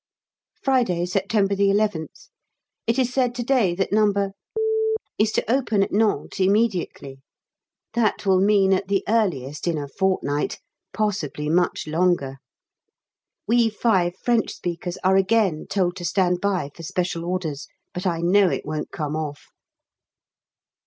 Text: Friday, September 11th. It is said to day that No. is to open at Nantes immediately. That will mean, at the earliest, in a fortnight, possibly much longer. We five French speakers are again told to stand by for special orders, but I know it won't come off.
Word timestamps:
Friday, 0.63 1.05
September 1.05 1.55
11th. 1.55 2.29
It 2.87 2.97
is 2.97 3.13
said 3.13 3.35
to 3.35 3.43
day 3.43 3.75
that 3.75 3.91
No. 3.93 4.31
is 5.19 5.31
to 5.33 5.47
open 5.47 5.83
at 5.83 5.91
Nantes 5.91 6.39
immediately. 6.39 7.19
That 7.93 8.25
will 8.25 8.39
mean, 8.39 8.73
at 8.73 8.87
the 8.87 9.03
earliest, 9.07 9.67
in 9.67 9.77
a 9.77 9.87
fortnight, 9.87 10.57
possibly 10.91 11.49
much 11.49 11.85
longer. 11.85 12.37
We 13.47 13.69
five 13.69 14.17
French 14.17 14.51
speakers 14.55 14.97
are 15.03 15.17
again 15.17 15.67
told 15.69 15.97
to 15.97 16.03
stand 16.05 16.41
by 16.41 16.71
for 16.73 16.81
special 16.81 17.23
orders, 17.23 17.67
but 17.93 18.07
I 18.07 18.21
know 18.21 18.49
it 18.49 18.65
won't 18.65 18.91
come 18.91 19.15
off. 19.15 19.49